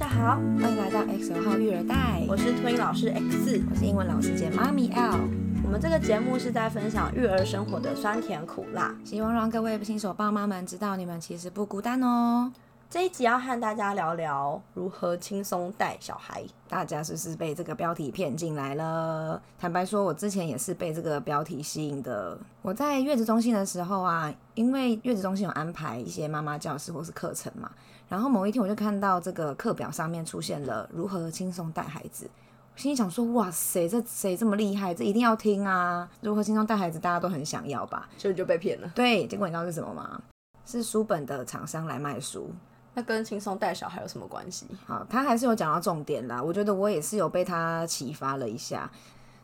[0.00, 5.28] 家好，欢迎来到 X 号育儿袋，我是托婴老师 X，我是英文老师姐妈咪 L。
[5.62, 12.50] 我们这个节目是在分享育儿生活的酸甜苦辣，希望让各位新手爸妈们知道你们其实不孤单哦。
[12.88, 16.42] 这一集要和大家聊聊如何轻松带小孩。
[16.66, 19.40] 大家是不是被这个标题骗进来了？
[19.58, 22.38] 坦白说，我之前也是被这个标题吸引的。
[22.62, 27.70] 我在月子中心的时候啊，因为月子中心有安排一些妈妈教室或是课程嘛，
[28.10, 32.28] 然后某一天我就看到这个课表上面出现了如何轻松带孩子，
[32.74, 34.92] 我心里想说，哇塞，这谁这么厉害？
[34.92, 36.10] 这一定要听啊！
[36.20, 38.08] 如何轻松带孩子，大家都很想要吧？
[38.18, 38.90] 所以就被骗了。
[38.96, 40.20] 对，结果你知道是什么吗？
[40.66, 42.50] 是书本的厂商来卖书。
[42.94, 44.66] 那跟轻松带小孩有什么关系？
[44.84, 46.42] 好，他还是有讲到重点啦。
[46.42, 48.90] 我觉得我也是有被他启发了一下。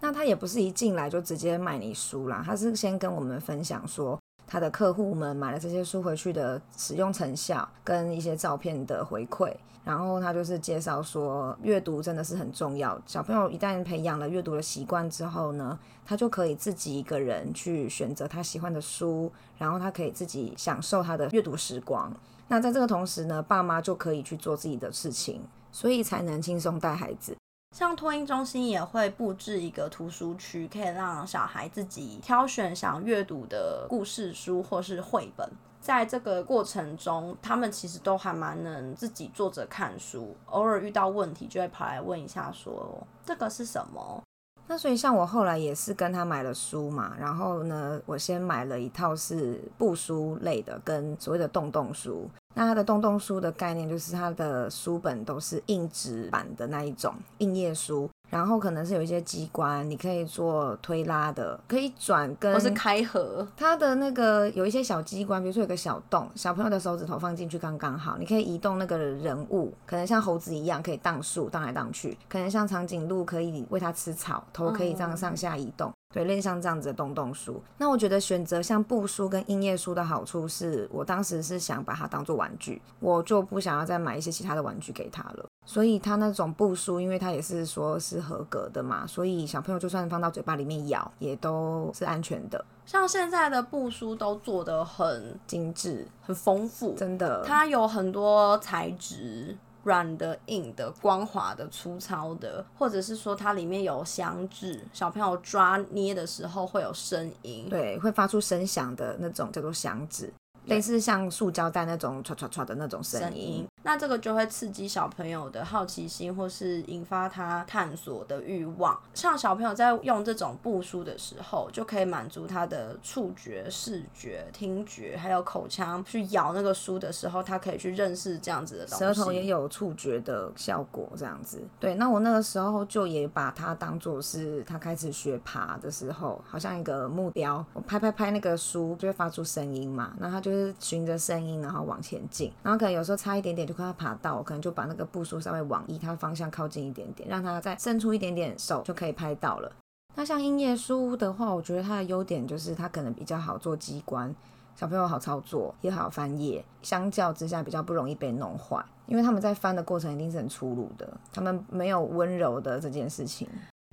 [0.00, 4.18] 那他也不是一进来就直接卖你书啦，他是先跟我们分享说
[4.48, 9.54] 他的客户们买了这些书回去的使用成效跟一些照片的回馈。
[9.84, 13.00] 然后他就是介绍说，阅读真的是很重要。
[13.06, 22.12] 小朋友一旦培养了阅读的习惯之后呢，他就可以自己一个人去选择他喜欢的书，然后他可以自己享受他的阅读时光。
[22.48, 25.40] 那在这个同时呢，爸妈就可以去做自己的事情，
[25.72, 27.34] 所以才能轻松带孩子。
[27.78, 35.48] 像托婴中心也会布置一个图书区，可以让小孩自己挑选想阅读的故事书或是绘本。
[35.80, 44.20] 在这个过程中，他们其实都还蛮能自己坐着看书，偶尔遇到问题就会跑来问一下，说这个是什么。
[44.66, 52.28] 那所以像我后来也是跟他买了书嘛，然后呢，我先买了一套是布书类的，跟所谓的洞洞书。
[52.54, 58.08] 那它的洞洞书的概念就是它的书本都是硬纸板的那一种硬页书。
[58.30, 63.46] 然后可能是有一些机关，你可以做推拉的，可以转跟，或是开合。
[63.56, 75.90] 它的那个有一些小机关，比如说有个小洞，小朋友的手指头放进去刚刚好，你可以移动那个人物，可能像猴子一样可以荡树，荡来荡去；可能像长颈鹿可以喂它吃草，头可以这样上下移动。
[76.14, 77.62] 对，类似像这样子的洞洞书。
[77.76, 85.44] 那我觉得选择像布书跟硬页书的好处是，我当时是想把它当做玩具，我就不想要再买一些其他的玩具给他了。
[85.66, 92.64] 所以它那种布书，因为它也是说是合格的嘛，所以小朋友就算放到嘴巴里面咬，也都是安全的。
[92.86, 97.44] 像现在的布书都做的很精致、很丰富，真的。
[97.44, 110.32] 它有很多材质，软的、硬的、光滑的、粗糙的，或者是说它里面有响指，小朋友抓捏的时候会有声音，对，会发出声响的那种叫做响指。
[110.66, 119.00] 类似像塑胶袋那种唰唰唰的那种声音，那这个就会刺激小朋友的好奇心，或是引发他探索的欲望。
[119.14, 129.04] 像小朋友在用这种布书的时候，就可以满足他的触觉、视觉、听觉，还有口腔去咬那个书的时候，他可以去认识这样子的东西。
[129.06, 131.66] 舌头也有触觉的效果，这样子。
[131.80, 137.64] 对，那我那个时候就也把它当做是他开始学爬的时候，好像一个目标。
[137.72, 140.74] 我拍拍拍那个书，就会发出声音嘛，那他就是。
[140.78, 149.70] 循着声音，然后往前进，然后可能有时候差一点点就快要爬到，可能就把那个步数稍微往依他方向靠近一点点，让他再伸出一点点手就可以拍到了。
[150.16, 154.34] 那像音乐书的话，我觉得它的优点就是它可能比较好做机关，
[154.74, 163.48] 小朋友好操作，也好翻页，相较之下比较不容易被弄坏，因为他们在翻的过程一定是很粗鲁的，他们没有温柔的这件事情。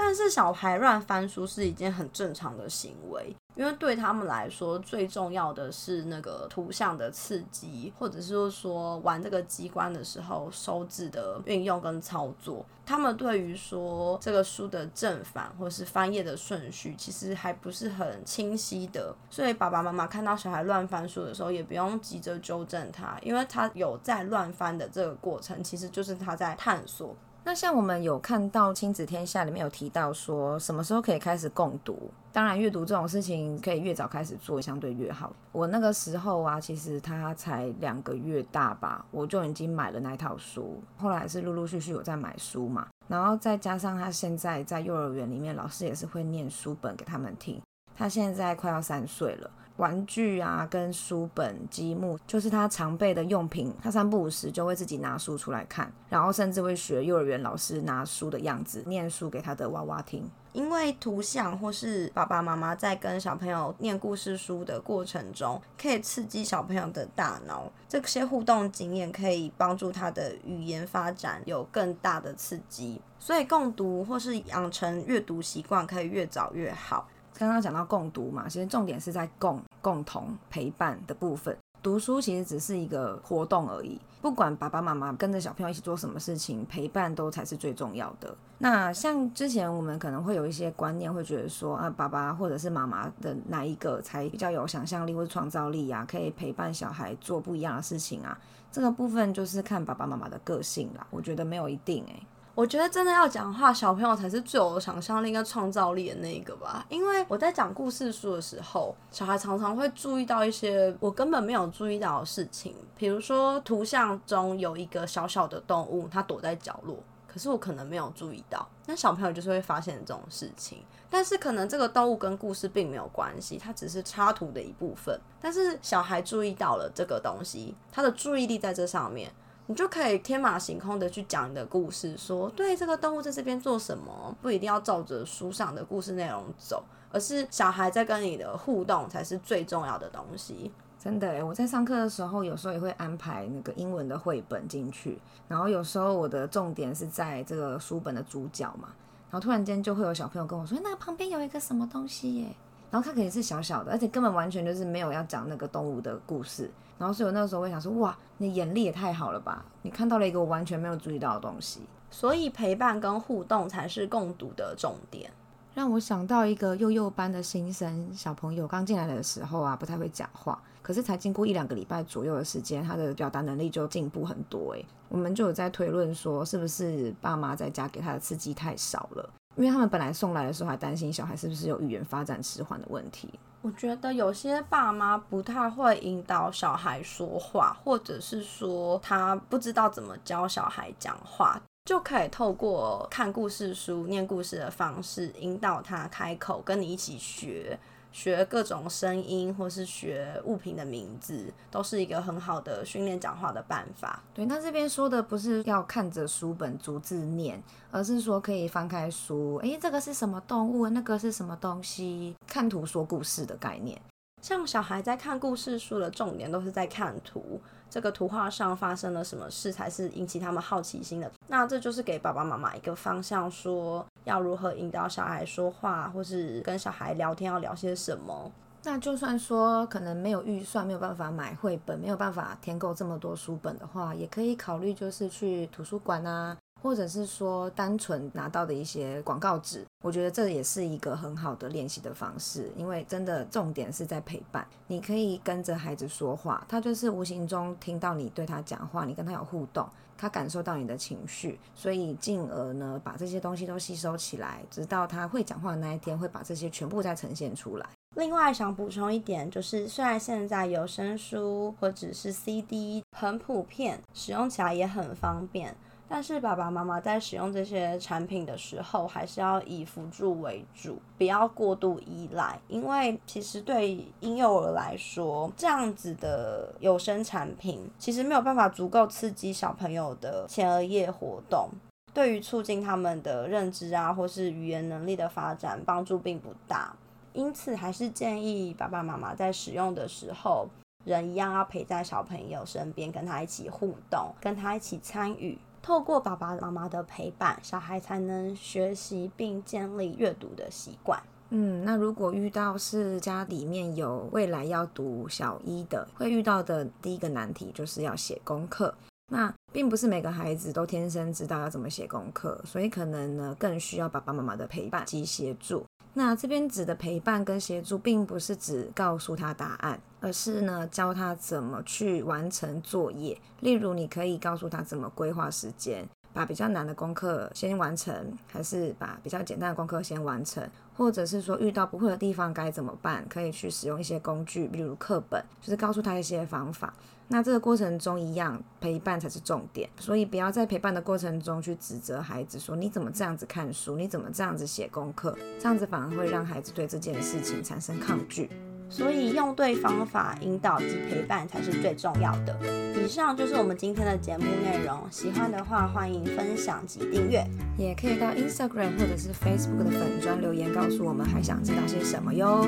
[0.00, 12.64] 但是小孩乱翻书是一件很正常的行为，因为对他们来说，最重要的是那个图像的刺激，或者是说玩这个机关的时候手指的运用跟操作。
[12.86, 19.12] 他们对于说这个书的正反或是翻页的顺序，其实还不是很清晰的。
[19.28, 27.16] 所以爸爸妈妈看到小孩乱翻书的时候，也不用急着纠正他，因为他有在乱翻的这个过程，其实就是他在探索。
[27.48, 31.98] 那像我们有看到《亲子天下》里面有提到说，什么时候可以开始共读？
[32.30, 35.32] 当然，阅读这种事情可以越早开始做，相对越好。
[35.50, 40.78] 我那个时候啊，其实他才两个月大吧，我就已经买了那一套书。
[40.98, 47.58] 后来是陆陆续续有在买书嘛，然后再加上他现在在幼儿园里面，老师也是会念书本给他们听。
[47.98, 49.50] 他现在快要三岁了。
[49.76, 53.72] 玩具啊，跟书本、积木，就是他常备的用品。
[53.80, 60.28] 他三不五时就会自己拿书出来看，然后甚至会学幼儿园老师拿书的样子，念书给他的娃娃听。
[60.52, 73.00] 因为图像或是爸爸妈妈在跟小朋友念故事书的过程中，可以刺激小朋友的大脑，这些互动经验可以帮助他的语言发展有更大的刺激。
[73.20, 77.06] 所以共读或是养成阅读习惯，可以越早越好。
[77.38, 81.56] 刚刚讲到共读嘛，其实重点是在共共同陪伴的部分。
[81.80, 88.36] 读书其实只是一个活动而已，不管爸爸妈妈跟着小朋友一起做什么事情，陪伴都才是最重要的。
[88.58, 98.36] 那像之前我们可能会有一些观念，会觉得说啊，爸爸或者是妈妈的哪一个才比较有想象力或者创造力啊，可以陪伴小孩做不一样的事情啊？
[98.72, 102.22] 这个部分就是看爸爸妈妈的个性啦，我觉得没有一定诶。
[102.58, 106.84] 我觉得真的要讲话，小朋友才是最有想象力跟创造力的那一个吧。
[106.88, 116.96] 因为我在讲故事书的时候，小孩常常会注意到一些我根本没有注意到的事情，比如说图像中有一个小小的动物，它躲在角落，
[117.28, 118.68] 可是我可能没有注意到。
[118.86, 120.78] 那小朋友就是会发现这种事情，
[121.08, 125.16] 但是可能这个动物跟故事并没有关系，它只是插图的一部分。
[125.40, 129.30] 但是小孩注意到了这个东西，他的注意力在这上面。
[129.70, 136.82] 你就可以天马行空的去讲你的故事，说对这个动物在这边做什么，不一定要照着书上的故事内容走，
[137.12, 140.72] 而是小孩在跟你的互动才是最重要的东西。
[140.98, 148.88] 真的，我在上课的时候，有时候也会安排那个英文的绘本进去，然后有时候我的重点是在这个书本的主角嘛，
[149.30, 152.46] 然后突然间就会有小朋友跟我说，那个旁边有一个什么东西耶。
[152.90, 156.70] 然后它肯定是小小的，而且根本完全就是没有要讲那个动物的故事。
[156.98, 159.64] 然后所以我那个时候会想说，哇，你眼力也太好了吧！
[159.82, 161.82] 你看到了一个我完全没有注意到的东西。
[162.10, 165.30] 所以陪伴跟互动才是共读的重点。
[165.74, 174.72] 让我想到一个幼幼班的新生小朋友，刚进来的时候啊，不太会讲话，可是才经过一两个礼拜左右的时间，他的表达能力就进步很多。
[174.72, 179.30] 诶，我们就有在推论说，是不是爸妈在家给他的刺激太少了？
[179.58, 183.28] 因为他们本来送来的时候还担心小孩是不是有语言发展迟缓的问题。
[183.60, 197.76] 我觉得有些爸妈不太会引导小孩说话，或者是说他不知道怎么教小孩讲话，就可以透过看故事书、念故事的方式引导他开口，跟你一起学。
[198.18, 204.20] 学各种声音，或是学物品的名字，都是一个很好的训练讲话的办法。
[204.34, 207.62] 对，那这边说的不是要看着书本逐字念，
[207.92, 210.88] 而是说可以翻开书，诶，这个是什么动物？
[210.88, 212.34] 那个是什么东西？
[212.44, 213.96] 看图说故事的概念。
[214.42, 217.60] 像小孩在看故事书的重点都是在看图，
[217.90, 221.30] 这个图画上发生了什么事才是引起他们好奇心的。
[221.46, 228.50] 那这就是给爸爸妈妈一个方向，说要如何引导小孩说话，或是跟小孩聊天要聊些什么。
[228.84, 236.56] 那就算说可能没有预算，没有办法买绘本，没有办法填够这么多书本的话，也可以考虑就是去图书馆啊。
[236.82, 244.66] 或者是说单纯拿到的一些广告纸，我觉得这也是一个很好的练习的方式，因为真的重点是在陪伴。
[244.86, 257.86] 你可以跟着孩子说话，他就是无形中听到你对他讲话，你跟他有互动，他感受到你的情绪，所以进而呢把这些东西都吸收起来，直到他会讲话的那一天，会把这些全部再呈现出来。
[258.14, 265.76] 另外想补充一点，就是虽然现在有声书或者是 CD 很普遍，使用起来也很方便。
[266.10, 272.58] 但是爸爸妈妈在使用这些产品的时候，还是要以辅助为主，不要过度依赖。
[272.66, 281.68] 因为其实对婴幼儿来说，这样子的有声产品其实没有办法足够刺激小朋友的前额叶活动，
[282.14, 286.96] 对于促进他们的认知啊，或是语言能力的发展帮助并不大。
[287.34, 290.66] 因此，还是建议爸爸妈妈在使用的时候，
[291.04, 295.58] 人一样要陪在小朋友身边，跟他一起互动，跟他一起参与。
[295.82, 301.22] 透过爸爸妈妈的陪伴，小孩才能学习并建立阅读的习惯。
[301.50, 308.94] 嗯，那如果遇到是家里面有未来要读小一的，会遇到的第一个难题就是要写功课。
[309.30, 315.84] 那并不是每个孩子都天生知道要怎么写功课，所以可能呢更需要爸爸妈妈的陪伴及协助。
[316.14, 323.38] 那这边指的陪伴跟协助，并不是指告诉他答案，而是呢教他怎么去完成作业。
[323.60, 336.92] 例如，你可以告诉他怎么规划时间，把比较难的功课先完成，还是把比较简单的功课先完成，或者是说遇到不会的地方该怎么办，可以去使用一些工具，例如课本，就是告诉他一些方法。
[337.30, 348.48] 那这个过程中一样，陪伴才是重点，所以不要在陪伴的过程中去指责孩子，说你怎么这样子看书，你怎么这样子写功课，这样子反而会让孩子对这件事情产生抗拒。
[348.88, 352.58] 所以用对方法引导及陪伴才是最重要的。
[352.96, 357.44] 以上就是我们今天的节目内容，喜欢的话欢迎分享及订阅，
[357.76, 362.66] 也可以到 Instagram 或者是 Facebook 的粉砖留言告诉我们还想知道些什么哟。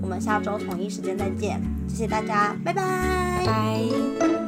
[0.00, 3.44] 我们下周同一时间再见，谢谢大家，拜拜。
[3.46, 4.43] 拜。